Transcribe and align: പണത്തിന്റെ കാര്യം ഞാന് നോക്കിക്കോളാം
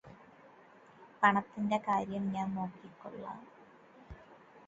പണത്തിന്റെ 1.23 1.77
കാര്യം 1.79 2.23
ഞാന് 2.31 2.55
നോക്കിക്കോളാം 2.55 3.39